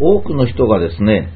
[0.00, 1.32] 多くの人がですね、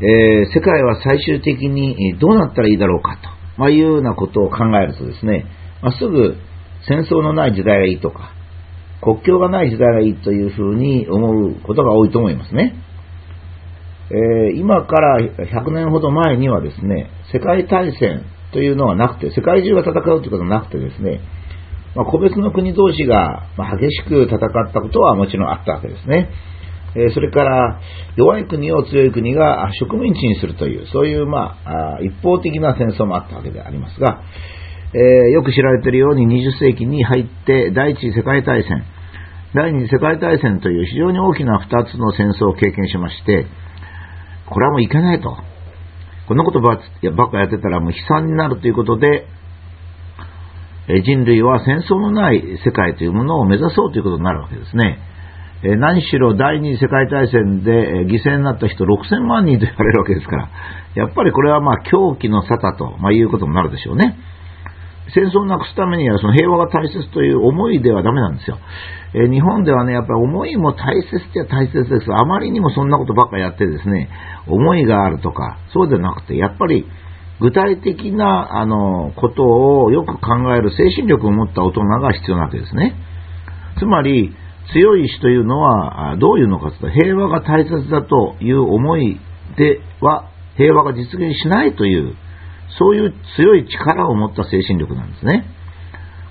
[0.00, 3.28] えー、世界は最終的にどうなったらいいだろうかと、
[3.58, 5.46] まあ、いうようなことを考えるとですね、
[5.82, 6.36] まあ、すぐ
[6.88, 8.32] 戦争のない時代がいいとか、
[9.00, 12.74] 国境がない時代がいいというふうに思うことが多いと思いますね。
[14.10, 21.20] えー、今から100年ほど前にはですね、世界大戦というのはなくて、世界中が戦うということはなくてですね、
[21.94, 26.30] まあ、個別の国同士が激しく戦ったことはもちろんあったわけですね。
[26.94, 27.80] えそれから
[28.16, 34.22] 弱い国を強い国が植民地にするという、そういう、まあ、一方的な戦争もあったわけでありますが、
[34.94, 38.84] え、よく知られているように20世紀に入って第一次世界大戦、
[39.54, 43.46] 第二次世界大戦という非常に大きな2つの戦争を経験しまして、
[44.46, 45.36] これはもういけないと。
[46.28, 49.26] こんなことばっかやってたらもう悲惨になるということで、
[51.04, 54.98] 人類は戦争のない世界というものを目指そうということになるわけですね。
[55.64, 60.50] え何しろ第二次世界大戦で犠牲になった人6000万人と言われるわけですから、
[60.94, 64.18] やっぱりこれはまあ狂気の沙汰と、まあ、いうことになるでしょうね。
[65.14, 68.58] 戦争をなくすためにはその平和が大切という思いではダメなんですよ。
[69.14, 72.06] え日本ではね、やっぱり思いも大切って大切です。
[72.10, 74.08] あまりにもそんなことばっかやってですね、
[74.46, 76.86] 思いがあるとか、そうでなくて、やっぱり
[77.40, 82.94] 具体的なあのことをよく考える精神力を持った大人が必要なわけですね。
[83.78, 84.34] つまり、
[84.72, 89.20] 強い意志というのはどういうのかというと平和が大切だという思い
[89.56, 92.14] では平和が実現しないという
[92.78, 95.44] そういう強い力を持った精神力なんですね。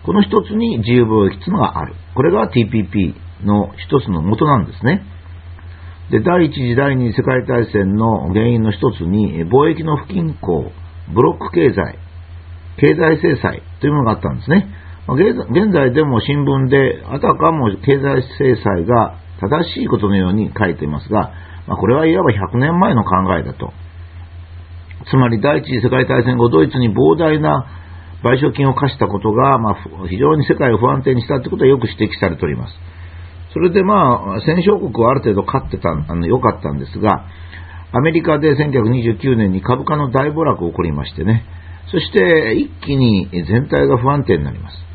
[0.05, 1.93] この一つに自由貿易というのがある。
[2.15, 3.13] これが TPP
[3.45, 5.03] の一つの元なんですね。
[6.09, 10.71] で、第一次第二次世界大戦の原因の一つに貿易の不均衡、
[11.13, 11.99] ブロック経済、
[12.77, 14.67] 経済制裁というものがあったんですね。
[15.07, 21.33] 現在でも新聞で、あたかも経済制裁が正しいことのように書いていますが、
[21.67, 23.73] まあ、これはいわば100年前の考えだと。
[25.09, 27.66] つまり第一次世界大戦後、ドイツに膨大な
[28.23, 32.73] 賠償金を課したことが、まあ、非常に世界を不安定にしたということはよく指摘されております。
[33.53, 37.26] それでまあ、戦勝国はある程度勝ってた、あの、良かったんですが、
[37.93, 41.43] アメリカで1929年に株価の大暴落が起こりましてね、
[41.92, 44.90] そして一気に全体が不安定になります。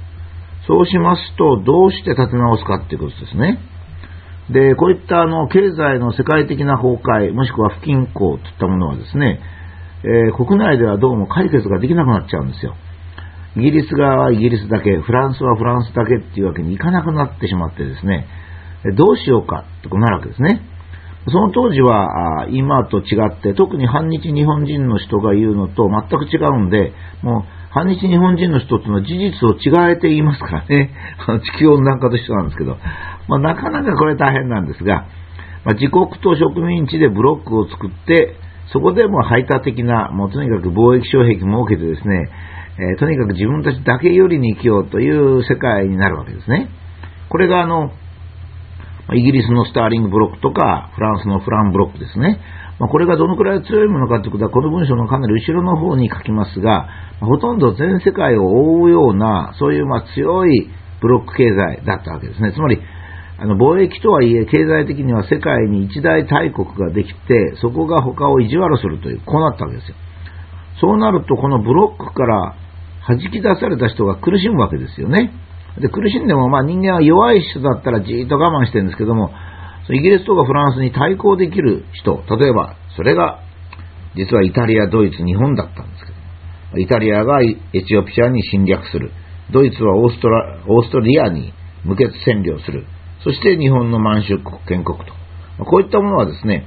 [0.67, 3.59] そうしますと、どうして立て直すかっていうことですね。
[4.51, 9.41] で、こういったあの経済の世界的な崩壊、もしくは不均衡といったものはですね、
[10.05, 12.75] えー、国内ではどうも解決ができなくなっちゃうんですよ。
[13.57, 18.27] イギリス側はイギリスだけ、フランスはフランスだけっていうわけにいかなくなってしまってですね、
[18.97, 20.61] どうしようかってなるわけですね。
[21.29, 30.91] その当時は今と違って、特に反日日本人の人が言うのと全く違うんで、もう反日日本人の人っていうのは事実を違えて言いますからね、
[31.45, 32.79] 地球温暖化と一緒なんですけど、
[33.29, 35.05] まあ、なかなかこれ大変なんですが、
[35.67, 38.37] まあ、自国と植民地でブロックを作って、
[38.73, 42.31] そこでも排他的な、もうとにかく貿易障壁設けてですね、
[42.79, 46.71] えー、とにかく自分たちだけよりに生きようという世界になるわけですね。
[47.29, 47.91] これがあの、
[49.13, 52.41] イギリスのスターリングブロックとか、フランスのフランブロックですね。
[52.79, 56.89] まあ、これがどのくらい強いものかということは、この文章のかなり後ろの方に書きますが、
[57.21, 60.69] ほとんど全世界を覆うような、そういうま強い
[61.01, 62.53] ブロック経済だったわけですね。
[62.53, 62.79] つまり、
[63.39, 69.95] あの貿易とはいえ、経済的には世界に一大大国ができて、そこが他を意地悪するという、こうなったわけですよ。
[70.81, 72.55] そうなると、このブロックから
[73.07, 75.33] 弾き出された人が苦しむわけですよね。
[75.81, 79.31] で苦しんでも、ま、人間は弱い人だったらじーっと我慢してるんですけども、
[79.95, 83.41] イギリスとかフランスに対抗できる人、例えば、それが、
[84.17, 89.13] 実はイタリア、ドイツ、日本だったんですけど、イタリアがエチオピアに侵略する。
[89.53, 91.53] ドイツはオーストラオーストリアに
[91.85, 92.87] 無血占領する。
[93.23, 95.05] そして日本の満州国、建国と。
[95.65, 96.67] こういったものはですね、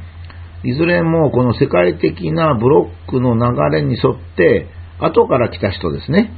[0.64, 4.68] いずれもこの世界的なブロックの流れに沿って、
[5.00, 6.32] 後から来た人ですね、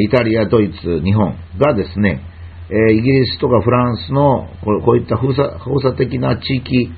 [0.00, 2.22] イタリア、ドイツ、日本がですね、
[2.70, 6.90] えイギリスとかフランスのこういった封鎖封鎖的な地域、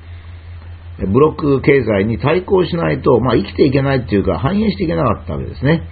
[0.99, 5.83] ブロック経済に対抗しないと、まあ、生きていけないっていうか、反映していけなかったわけですね。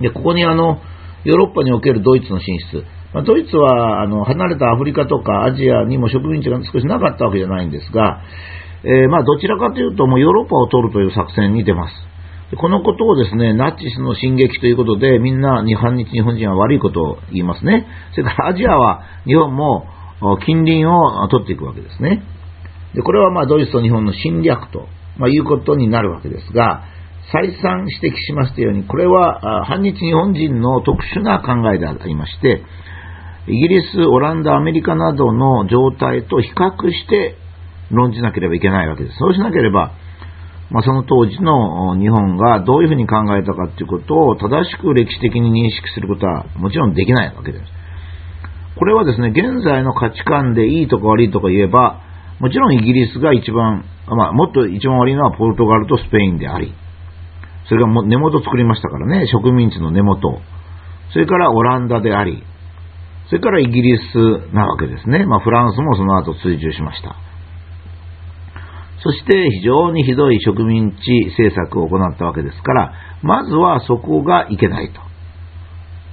[0.00, 0.80] で、ここにあの、
[1.24, 8.22] ヨーロッパにおけるドイツの進出、まあ、ドイツはあの離れたアフリカとかアジアにも植民地が少しなかったわけじゃないんですが、
[8.84, 11.94] えー、まあどちらかというともうヨーロッパを取るという作戦に出ます。
[12.54, 17.86] このことをですね、ナチスの進撃ということで、みんな日本日本人は悪いことを言いますね。
[18.12, 19.86] それからアジアは日本も
[20.46, 22.22] 近隣を取っていくわけですね。
[22.94, 24.86] でこれはまあドイツと日本の侵略と、
[25.18, 26.84] まあ、いうことになるわけですが、
[27.32, 32.62] 再三指摘しましたように、これは反日日本人の特殊な考えでありまして、
[33.48, 37.36] イギリス、オランダ、アメリカなどの状態と比較して、
[37.90, 39.16] 論じなければいけないわけです。
[39.18, 39.92] そうしなければ、
[40.70, 47.64] まあ、その当時の日本がどういうふうに考えたかということを正しく歴史的に認識することはもちろんできないわけです。
[48.76, 52.02] これはですね、現在の価値観でいいとか悪いとか言えば、
[52.40, 56.74] もちろんイギリスが一番、まあ、もっと一番悪いのはポルトガルとスペインであり、
[57.68, 60.40] それがも根元作りましたからね、植民地の根元。
[61.12, 62.42] それからオランダであり、
[63.28, 65.24] それからイギリスなわけですね。
[65.24, 67.16] まあ、フランスもその後追従しました。
[69.06, 70.96] そして非常にひどい植民地
[71.38, 72.92] 政策を行ったわけですから、
[73.22, 75.00] まずはそこがいけないと。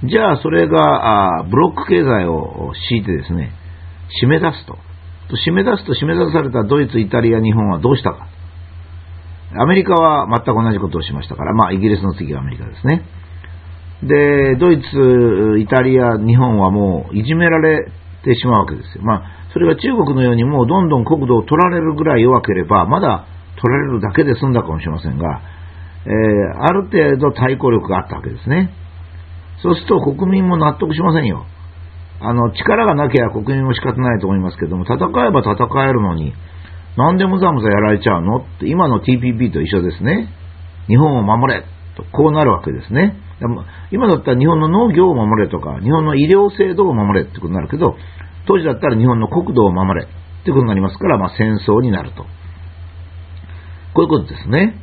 [0.06, 3.50] じゃあそれがブロック経済を敷いてですね、
[4.22, 4.78] 締め出すと。
[5.48, 8.28] 締め出すと締め出されたドイツ、イタリア、日本はどうしたか。
[9.56, 13.02] アメリカは全く同じことをしましたから、まあイギリスの次はアメリカですね。
[14.04, 17.90] で、ドイツ、イタリア、日本はもういじめられ
[18.22, 19.02] てしまうわけですよ。
[19.02, 19.22] まあ、
[19.54, 23.24] それが中国のようにもうどんどん国土を取られるぐらい弱ければ、まだ
[23.62, 25.40] 取られるだけで済んだかもしれませんが、
[26.04, 28.74] えー、ある程度対抗力があったわけですね。
[29.62, 31.46] そうすると国民も納得しませんよ。
[32.20, 36.34] あの、力がなきゃ国民も仕方ないと思いますけども、戦えば戦えるのに、
[36.96, 40.28] なんでむざむざやられちゃうのって、今の TPP と一緒ですね。
[40.88, 41.64] 日本を守れ
[41.96, 43.16] と、こうなるわけですね。
[43.90, 47.96] 今だったら日本の農業を守れとか、日本の医療制度を守れってことになるけど、
[48.46, 52.24] 当時だったら日本の国土を守れってことになりますから、まあ、戦争になると。
[53.94, 54.80] こういうことですね。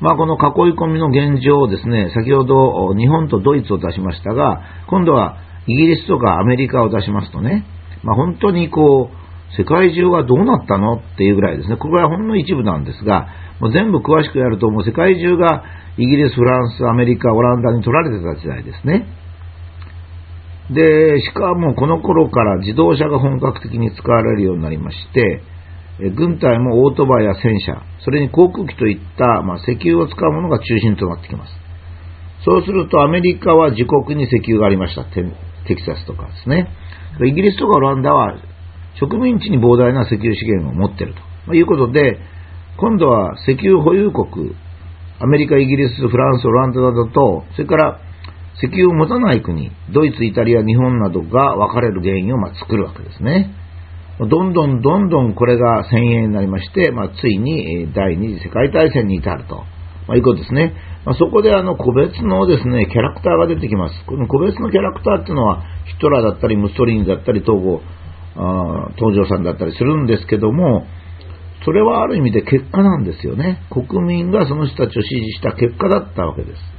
[0.00, 7.64] まあ、この囲い込みの現状をですね、先ほど日本とドイツを出しましたが、今度はイギリスとかアメリカを出しますとね、
[8.02, 13.28] まあ、本当にこう、世界中はどうなったのっていうぐらいですね、これはほんの一部なんですが、
[13.60, 15.64] もう全部詳しくやると、もう世界中が
[15.96, 19.06] イギリス、フランス、アメリカ、オランダに取られてた時代ですね。
[20.70, 25.42] で、しかもこの頃から自動車が本格的に使われるようになりまして、
[26.16, 31.52] 軍隊もオートバイや戦車、それに航空機といった、まあ、石油を使うものが中心となってきます。
[32.44, 35.04] そうするとアメリカは自国に石油がありました。
[35.04, 35.22] テ
[35.76, 36.68] キサスとかですね。
[37.24, 38.36] イギリスとかオランダは
[39.00, 42.18] 植民地に膨大な石油資源を持っていると、まあ、いうことで、
[42.76, 44.54] 今度は石油保有国、
[45.20, 48.00] アメリカ、イギリス、フランス、オランダなどと、それから
[48.56, 53.50] 石油を持たない国、ドイツ、イタリア、日本などが分かれる原因をま作るわけですね。
[54.20, 59.56] どんどんどんどんこれが先鋭になりまして、まあ、ついに第二次世界大戦に至ると、
[60.06, 60.72] まあ、いうことですね。
[61.04, 64.04] まあ、そこであの個別のですね、キャラクターが出てきます。
[64.06, 67.82] この個別のキャラクターっていうのは、ヒトラーだったり、ムストリーニだったり、東郷、
[68.96, 70.86] 東条さんだったりするんですけども、
[71.64, 73.62] それはある意味で結果なんですよね。
[73.70, 76.73] 国民がその人たちを支持した結果だったわけです。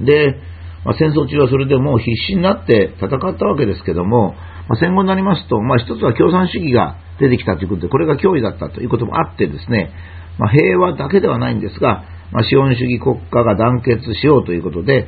[0.00, 0.40] で、
[0.84, 4.34] まあ、戦争中はそれでもう必死になって戦ったわけですけども、
[4.68, 9.90] まあ、戦後になりますと、まあ、一つは共産主義が出てきたということで、これが脅威だったということもあってですね、
[10.38, 15.06] まあ、平和だけではないんですが、まあ資本主義国家が団結しようということで、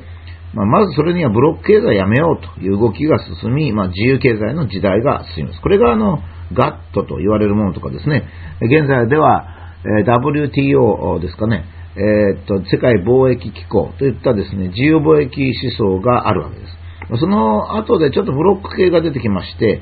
[0.54, 5.60] まあまずそれにはブロック経済やめようという動きが進み、まあ自由経済の時代が進みます。
[5.60, 6.20] これがあの、
[6.52, 8.28] ガットと言われるものとかですね、
[8.60, 9.52] 現在では、
[9.84, 11.64] え WTO ですかね、
[11.96, 17.20] えー、っと、世界貿易機構といったですね、自由貿易思想があるわけです。
[17.20, 19.80] その後でちょっとブロック系が出てきまして、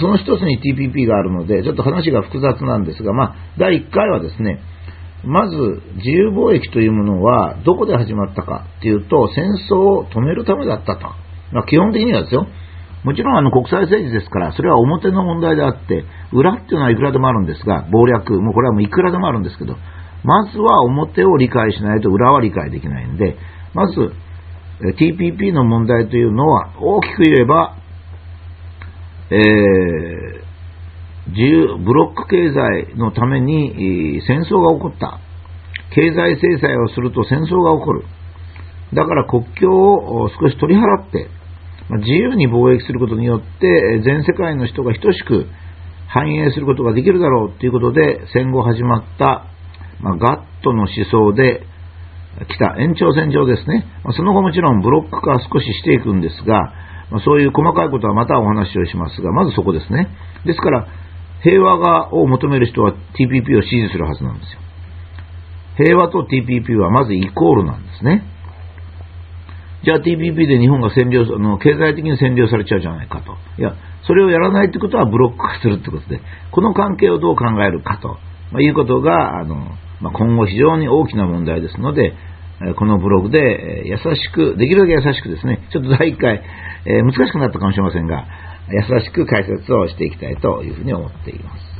[0.00, 4.60] その一つに TPP があるので、ちょっと話が複雑なんですが、まあ、第1回はですね、
[5.24, 5.56] まず
[5.96, 11.02] 自由貿易というものはどこで始まったかというと、戦争を止めるためだったと。
[11.52, 12.46] まあ、基本的にはですよ、
[13.04, 19.76] もちろんあの国際政治ですから、それは表の問題であって、裏っていうのはいくらでもあるんですが、謀略、もうこれはもういくらでもあるんですけど、
[20.26, 23.36] まずは表を理解しないと裏は理解できないんで、
[23.74, 24.12] まず
[24.98, 27.76] TPP の問題というのは大きく言えば、
[29.30, 35.20] えー、自由、ブロック経済のために戦争が起こった。
[35.94, 38.04] 経済制裁をすると戦争が起こる。
[38.92, 41.28] だから国境を少し取り払って、
[42.00, 45.46] 自由に貿易することによって全世界の人が等しく
[46.08, 49.46] 繁栄することができるだろうということで戦後始まった、
[50.00, 51.66] まあ、ガットの思想で
[52.44, 56.72] 来た延長線上ですね、まあ、その後もちろんブロック化少ししていくんですが、
[57.10, 60.08] まあ、そういう細かいことはまたお話をしますがまずそこですね。
[60.44, 60.88] ですから
[61.42, 64.60] 平和がを求める人は TPP を支持するはずなんですよ。
[65.76, 68.24] 平和と TPP はまずイコールなんですね。
[69.84, 73.36] じゃあ TPP で日本が占領、あの経済的に占領されちゃうじゃないかと。
[73.58, 73.76] いや、
[74.06, 78.18] それをやらないということはブロック化するということで、この関係をどう考えるかと、
[78.50, 82.14] まあ、いうことが、あのまあ、今後非常に大きな問題ですので、
[82.76, 86.42] このブログで優しく、できるだけ優しくですね、ちょっと第1回、
[86.86, 88.26] えー、難しくなったかもしれませんが、
[88.70, 91.75] 優しく解説をしていきたいというふうに思っています。